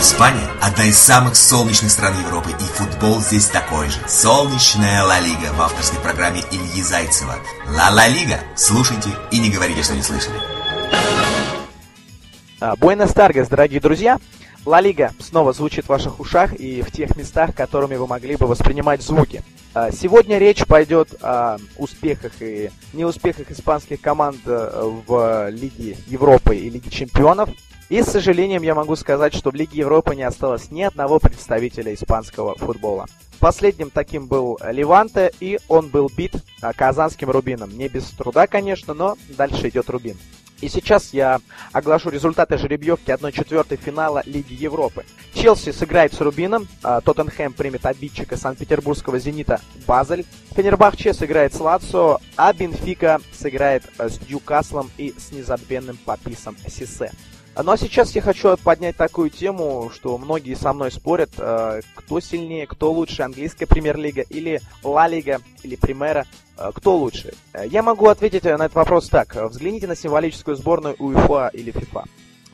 [0.00, 3.98] Испания– одна из самых солнечных стран Европы, и футбол здесь такой же.
[4.06, 7.34] Солнечная Ла Лига в авторской программе Ильи Зайцева.
[7.66, 8.38] Ла Ла Лига.
[8.54, 10.36] Слушайте и не говорите, что не слышали.
[12.78, 14.18] Буэнос Таргас, дорогие друзья.
[14.64, 18.46] Ла Лига снова звучит в ваших ушах и в тех местах, которыми вы могли бы
[18.46, 19.42] воспринимать звуки.
[19.74, 26.70] А, сегодня речь пойдет о успехах и неуспехах испанских команд э, в Лиге Европы и
[26.70, 27.48] Лиге Чемпионов.
[27.88, 31.94] И с сожалением я могу сказать, что в Лиге Европы не осталось ни одного представителя
[31.94, 33.06] испанского футбола.
[33.40, 37.70] Последним таким был Леванте, и он был бит а, казанским Рубином.
[37.70, 40.18] Не без труда, конечно, но дальше идет Рубин.
[40.60, 41.40] И сейчас я
[41.72, 45.04] оглашу результаты жеребьевки 1-4 финала Лиги Европы.
[45.32, 52.18] Челси сыграет с Рубином, а Тоттенхэм примет обидчика Санкт-Петербургского «Зенита» Базель, Фенербахче сыграет с Лацио,
[52.36, 57.12] а Бенфика сыграет э, с Ньюкаслом и с незабвенным Паписом Сисе.
[57.60, 62.20] Ну а сейчас я хочу поднять такую тему, что многие со мной спорят, э, кто
[62.20, 66.24] сильнее, кто лучше, английская премьер-лига или Ла Лига, или Примера,
[66.56, 67.34] э, кто лучше.
[67.52, 69.34] Э, я могу ответить на этот вопрос так.
[69.34, 72.04] Взгляните на символическую сборную УЕФА или ФИФА.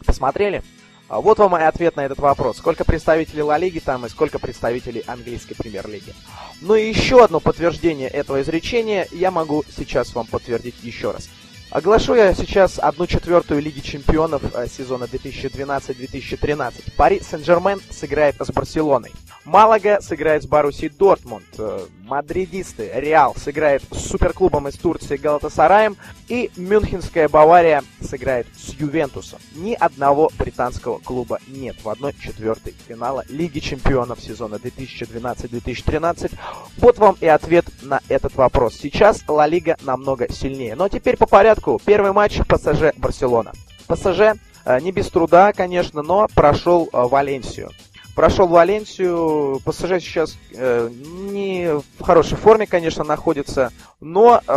[0.07, 0.63] Посмотрели?
[1.11, 2.57] Вот вам и ответ на этот вопрос.
[2.57, 6.15] Сколько представителей Ла Лиги там и сколько представителей английской премьер-лиги.
[6.63, 11.29] Ну и еще одно подтверждение этого изречения я могу сейчас вам подтвердить еще раз.
[11.75, 16.93] Оглашу я сейчас одну четвертую Лиги Чемпионов э, сезона 2012-2013.
[16.97, 19.11] Пари Сен-Жермен сыграет с Барселоной.
[19.45, 21.45] Малага сыграет с Баруси Дортмунд.
[21.59, 25.99] Э, мадридисты Реал сыграет с суперклубом из Турции Галатасараем.
[26.29, 29.39] И Мюнхенская Бавария сыграет с Ювентусом.
[29.55, 36.33] Ни одного британского клуба нет в одной четвертой финала Лиги Чемпионов сезона 2012-2013.
[36.79, 38.75] Вот вам и ответ на этот вопрос.
[38.81, 40.75] Сейчас Ла Лига намного сильнее.
[40.75, 41.79] Но теперь по порядку.
[41.85, 43.53] Первый матч ПСЖ Барселона.
[43.89, 47.71] ПСЖ э, не без труда, конечно, но прошел э, Валенсию
[48.15, 49.61] прошел Валенсию.
[49.65, 54.53] ПСЖ сейчас э, не в хорошей форме, конечно, находится, но э,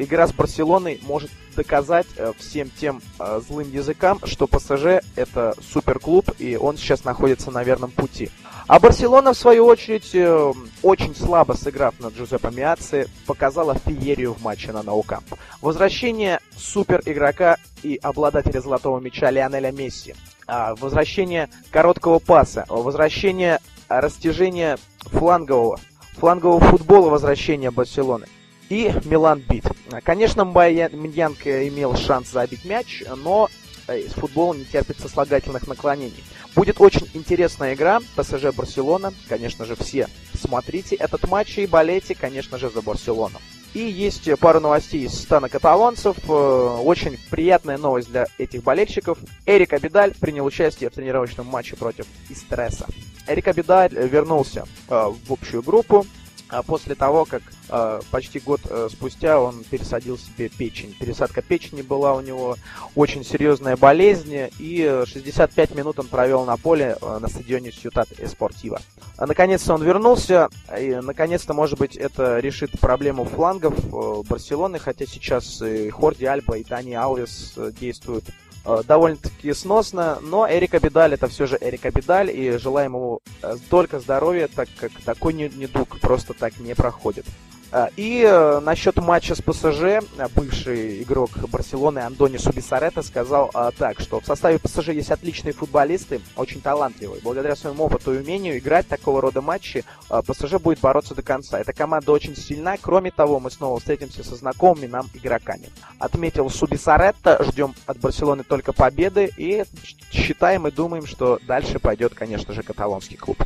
[0.00, 6.30] игра с Барселоной может доказать э, всем тем э, злым языкам, что ПСЖ это суперклуб,
[6.38, 8.30] и он сейчас находится на верном пути.
[8.68, 10.52] А Барселона, в свою очередь, э,
[10.82, 15.34] очень слабо сыграв на Джузеппе Миаци, показала феерию в матче на Наукамп.
[15.60, 20.14] Возвращение супер игрока и обладателя золотого мяча Лионеля Месси.
[20.46, 23.58] А, возвращение короткого паса, возвращение
[23.88, 25.78] растяжения флангового,
[26.16, 28.26] флангового футбола возвращения Барселоны.
[28.72, 29.66] И Милан бит.
[30.02, 33.50] Конечно, Мбаянка имел шанс забить мяч, но
[33.86, 36.24] э, футбол не терпит сослагательных наклонений.
[36.54, 38.00] Будет очень интересная игра.
[38.16, 39.12] ПСЖ Барселона.
[39.28, 43.42] Конечно же, все смотрите этот матч и болейте, конечно же, за Барселону.
[43.74, 46.16] И есть пару новостей из стана каталонцев.
[46.26, 49.18] Э, очень приятная новость для этих болельщиков.
[49.44, 52.86] Эрик Абидаль принял участие в тренировочном матче против Истреса.
[53.26, 56.06] Эрик Абидаль вернулся э, в общую группу
[56.52, 60.94] а после того, как э, почти год э, спустя он пересадил себе печень.
[61.00, 62.56] Пересадка печени была у него
[62.94, 68.80] очень серьезная болезнь, и 65 минут он провел на поле э, на стадионе Сьютат Эспортива.
[69.16, 75.06] А наконец-то он вернулся, и наконец-то, может быть, это решит проблему флангов э, Барселоны, хотя
[75.06, 78.26] сейчас и Хорди Альба, и Дани Алвес действуют
[78.64, 83.98] довольно-таки сносно, но Эрика Бедаль это все же Эрика Бедаль, и желаем ему э, только
[84.00, 87.26] здоровья, так как такой недуг просто так не проходит.
[87.74, 90.00] А, и э, насчет матча с ПСЖ, э,
[90.36, 96.20] бывший игрок Барселоны Андони Субисарета сказал а, так, что в составе ПСЖ есть отличные футболисты,
[96.36, 97.22] очень талантливые.
[97.22, 101.58] Благодаря своему опыту и умению играть такого рода матчи а, ПСЖ будет бороться до конца.
[101.60, 102.76] Эта команда очень сильна.
[102.78, 105.70] Кроме того, мы снова встретимся со знакомыми нам игроками.
[105.98, 107.42] Отметил Субисаретта.
[107.42, 109.64] Ждем от Барселоны только победы и
[110.10, 113.42] считаем и думаем, что дальше пойдет, конечно же, каталонский клуб.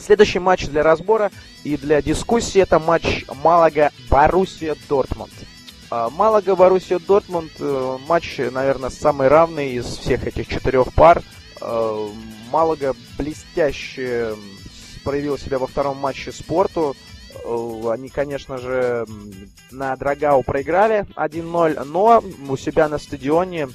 [0.00, 1.30] Следующий матч для разбора
[1.64, 5.32] и для дискуссии это матч Малага-Боруссия Дортмунд.
[5.90, 11.22] А, Малага-Боруссия Дортмунд э, матч, наверное, самый равный из всех этих четырех пар.
[11.60, 12.08] А,
[12.50, 14.34] Малага блестяще
[15.04, 16.94] проявил себя во втором матче спорту.
[17.44, 19.06] Э, они, конечно же,
[19.70, 23.68] на Драгау проиграли 1-0, но у себя на стадионе,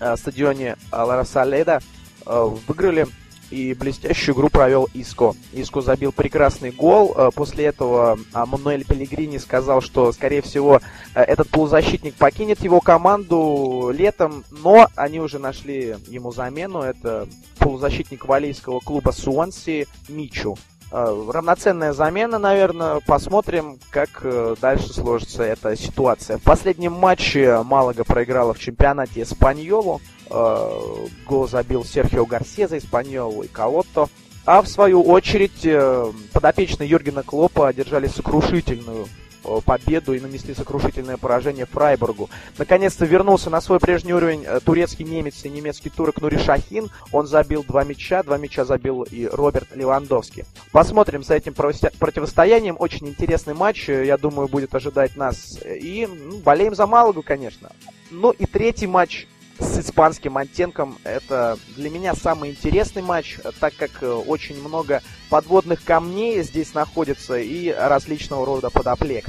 [0.00, 1.80] э, стадионе Ларасаледа
[2.24, 3.08] выиграли
[3.52, 5.34] и блестящую игру провел Иско.
[5.52, 7.14] Иско забил прекрасный гол.
[7.14, 10.80] Э, после этого а, Мануэль Пелегрини сказал, что, скорее всего,
[11.14, 16.80] э, этот полузащитник покинет его команду летом, но они уже нашли ему замену.
[16.80, 17.28] Это
[17.58, 20.56] полузащитник валийского клуба Суонси Мичу.
[20.90, 23.00] Э, равноценная замена, наверное.
[23.06, 24.24] Посмотрим, как
[24.60, 26.38] дальше сложится эта ситуация.
[26.38, 30.00] В последнем матче Малага проиграла в чемпионате Эспаньолу.
[30.32, 34.08] Э, гол забил Серхио Гарсия за Испаньол и Калотто.
[34.44, 39.06] А в свою очередь э, подопечные Юргена Клопа одержали сокрушительную
[39.44, 42.30] Э, победу и нанесли сокрушительное поражение Фрайбургу.
[42.58, 46.90] Наконец-то вернулся на свой прежний уровень турецкий немец и немецкий турок Нури Шахин.
[47.10, 50.44] Он забил два мяча, два мяча забил и Роберт Левандовский.
[50.70, 52.76] Посмотрим за этим противостоянием.
[52.78, 55.58] Очень интересный матч, я думаю, будет ожидать нас.
[55.64, 57.72] И ну, болеем за Малагу, конечно.
[58.10, 59.26] Ну и третий матч
[59.58, 60.98] с испанским оттенком.
[61.04, 67.38] Это для меня самый интересный матч, так как э, очень много подводных камней здесь находится
[67.38, 69.26] и различного рода подоплек.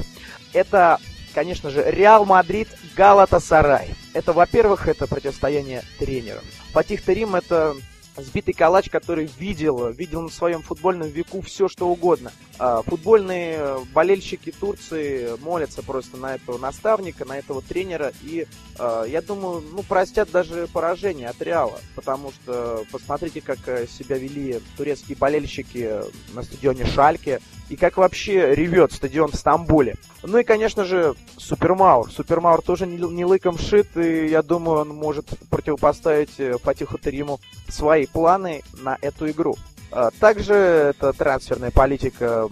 [0.52, 0.98] Это,
[1.34, 3.94] конечно же, Реал Мадрид, Галатасарай.
[4.12, 6.44] Это, во-первых, это противостояние тренеров.
[6.72, 7.76] Фатих Терим это
[8.16, 12.32] сбитый калач, который видел, видел на своем футбольном веку все, что угодно.
[12.58, 18.46] А, футбольные болельщики Турции молятся просто на этого наставника, на этого тренера, и
[18.78, 24.16] а, я думаю, ну, простят даже поражение от Реала, потому что посмотрите, как э, себя
[24.18, 26.00] вели турецкие болельщики
[26.32, 29.96] на стадионе Шальке, и как вообще ревет стадион в Стамбуле.
[30.22, 32.10] Ну и, конечно же, Супермаур.
[32.10, 38.03] Супермаур тоже не, лыком шит, и я думаю, он может противопоставить э, Фатиху Тариму свои
[38.06, 39.56] планы на эту игру.
[39.90, 42.48] А, также это трансферная политика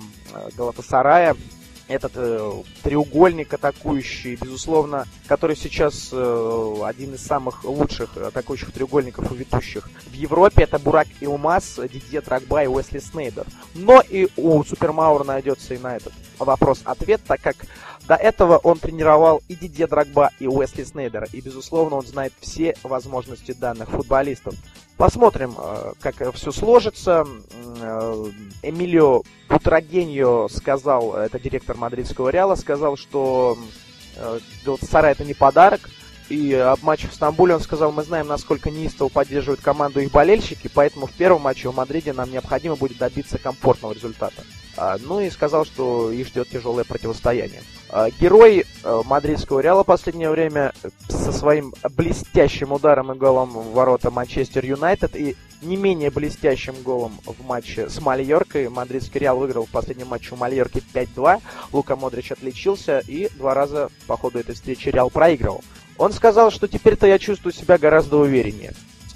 [0.56, 1.36] Галатасарая,
[1.92, 2.52] этот э,
[2.82, 10.14] треугольник атакующий, безусловно, который сейчас э, один из самых лучших атакующих треугольников у ведущих в
[10.14, 13.46] Европе, это Бурак Илмаз, Дидье Тракба и Уэсли Снейдер.
[13.74, 16.12] Но и у Супермаура найдется и на этот
[16.44, 17.56] вопрос ответ, так как
[18.06, 22.74] до этого он тренировал и Дидье Драгба, и Уэсли Снейдера, и, безусловно, он знает все
[22.82, 24.54] возможности данных футболистов.
[24.96, 27.26] Посмотрим, э, как все сложится.
[27.80, 28.24] Э,
[28.62, 33.56] Эмилио Бутрагеньо сказал, это директор мадридского Реала, сказал, что
[34.16, 34.38] э,
[34.82, 35.88] Сарай это не подарок,
[36.28, 40.70] и об матче в Стамбуле он сказал, мы знаем, насколько неистово поддерживают команду их болельщики,
[40.72, 44.42] поэтому в первом матче в Мадриде нам необходимо будет добиться комфортного результата.
[44.76, 47.62] А, ну и сказал, что их ждет тяжелое противостояние.
[47.90, 50.72] А, герой э, мадридского Реала последнее время
[51.08, 57.12] со своим блестящим ударом и голом в ворота Манчестер Юнайтед и не менее блестящим голом
[57.24, 58.68] в матче с Мальоркой.
[58.68, 61.40] Мадридский Реал выиграл в последнем матче у Мальорки 5-2.
[61.72, 65.62] Лука Модрич отличился и два раза по ходу этой встречи Реал проигрывал.
[65.98, 68.72] Он сказал, что теперь-то я чувствую себя гораздо увереннее.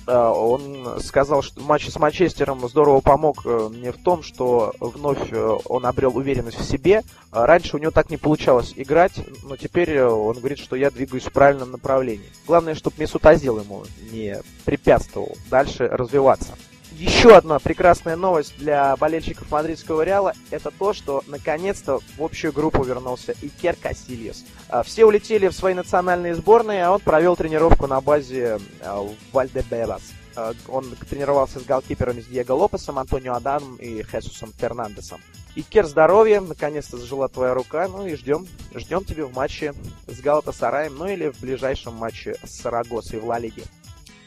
[0.07, 5.33] А, он сказал, что матч с Манчестером здорово помог э, мне в том, что вновь
[5.33, 7.03] э, он обрел уверенность в себе.
[7.33, 10.91] А раньше у него так не получалось играть, но теперь э, он говорит, что я
[10.91, 12.31] двигаюсь в правильном направлении.
[12.47, 16.53] Главное, чтобы Месут Азил ему не препятствовал дальше развиваться.
[16.99, 22.83] Еще одна прекрасная новость для болельщиков мадридского Реала– это то, что наконец-то в общую группу
[22.83, 24.47] вернулся Икер Касильес.
[24.71, 30.15] А, все улетели в свои национальные сборные, а он провел тренировку на базе а, Вальдебелас.
[30.37, 35.21] А, он тренировался с голкиперами с Диего Лопесом, Антонио Адамом и Хесусом Фернандесом.
[35.55, 39.75] Икер, здоровье, наконец-то зажила твоя рука, ну и ждем, ждем тебя в матче
[40.07, 43.65] с Галата Сараем, ну или в ближайшем матче с Сарагосой в Ла Лиге.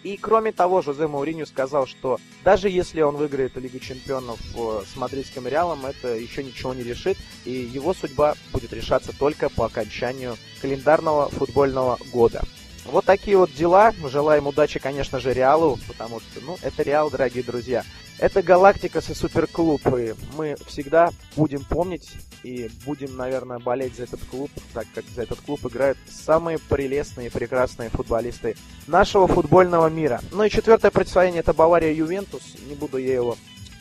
[0.04, 5.48] И кроме того, Жозе Мауриню сказал, что даже если он выиграет Лигу Чемпионов с мадридским
[5.48, 11.30] Реалом, это еще ничего не решит, и его судьба будет решаться только по окончанию календарного
[11.30, 12.44] футбольного года.
[12.86, 13.94] Вот такие вот дела.
[14.06, 17.84] Желаем удачи, конечно же, Реалу, потому что, ну, это Реал, дорогие друзья.
[18.18, 22.10] Это Галактикас и Суперклуб, и мы всегда будем помнить
[22.44, 27.28] и будем, наверное, болеть за этот клуб, так как за этот клуб играют самые прелестные
[27.28, 28.58] и прекрасные футболисты
[28.88, 30.20] нашего футбольного мира.
[30.32, 32.56] Ну и четвертое противостояние это Бавария Ювентус.
[32.68, 33.38] Не буду я его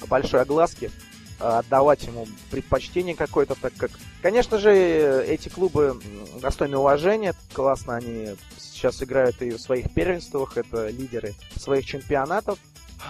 [0.06, 0.92] большой огласки
[1.38, 3.90] отдавать ему предпочтение какое-то, так как,
[4.22, 6.00] конечно же, эти клубы
[6.40, 12.58] достойны уважения, классно они сейчас играют и в своих первенствах, это лидеры своих чемпионатов.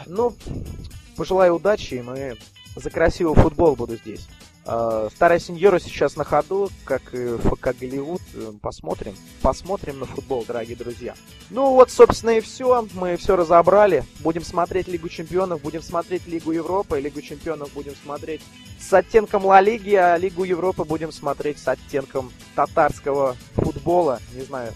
[0.06, 0.34] Ну,
[1.16, 2.36] пожелаю удачи, и мы
[2.76, 4.28] за красивый футбол буду здесь.
[4.68, 8.20] Старая сеньора сейчас на ходу, как и ФК Голливуд.
[8.60, 9.14] Посмотрим.
[9.40, 11.14] Посмотрим на футбол, дорогие друзья.
[11.48, 12.86] Ну вот, собственно, и все.
[12.92, 14.04] Мы все разобрали.
[14.20, 17.00] Будем смотреть Лигу Чемпионов, будем смотреть Лигу Европы.
[17.00, 18.42] Лигу Чемпионов будем смотреть
[18.78, 24.20] с оттенком Ла Лиги, а Лигу Европы будем смотреть с оттенком татарского футбола.
[24.34, 24.74] Не знаю,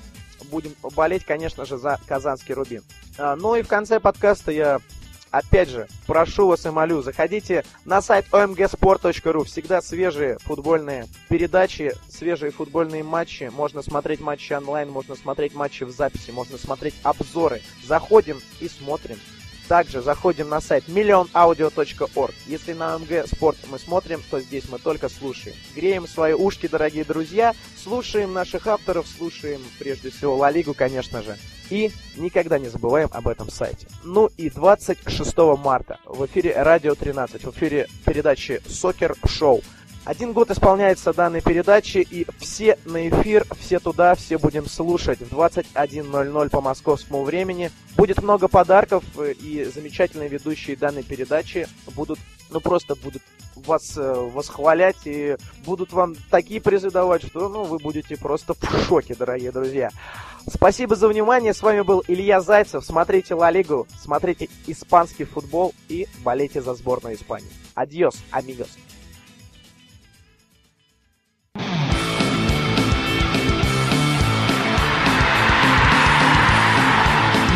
[0.51, 2.83] будем болеть, конечно же, за казанский Рубин.
[3.19, 4.81] Uh, ну и в конце подкаста я
[5.33, 9.45] Опять же, прошу вас и молю, заходите на сайт omgsport.ru.
[9.45, 13.51] Всегда свежие футбольные передачи, свежие футбольные матчи.
[13.51, 17.63] Можно смотреть матчи онлайн, можно смотреть матчи в записи, можно смотреть обзоры.
[17.83, 19.19] Заходим и смотрим.
[19.69, 22.35] Также заходим на сайт millionaudio.org.
[22.47, 25.57] Если на МГ Спорт мы смотрим, то здесь мы только слушаем.
[25.75, 31.39] Греем свои ушки, дорогие друзья, слушаем наших авторов, слушаем прежде всего Ла Лигу, конечно же.
[31.73, 33.87] И никогда не забываем об этом сайте.
[34.05, 39.63] Ну и 26 марта в эфире Радио 13, в эфире передачи Сокер Шоу.
[40.05, 45.33] Один год исполняется данной передачи, и все на эфир, все туда, все будем слушать в
[45.33, 47.71] 21.00 по московскому времени.
[47.97, 52.19] Будет много подарков, и замечательные ведущие данной передачи будут,
[52.53, 53.23] ну просто будут
[53.57, 58.87] вас э, восхвалять и будут вам такие призы давать, что ну, вы будете просто в
[58.87, 59.91] шоке, дорогие друзья.
[60.49, 61.55] Спасибо за внимание.
[61.55, 62.85] С вами был Илья Зайцев.
[62.85, 67.51] Смотрите Ла Лигу, смотрите испанский футбол и болейте за сборную Испании.
[67.75, 68.69] Адьос, амигос.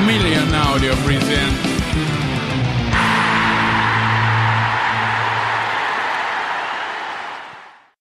[0.07, 1.26] million audio breeze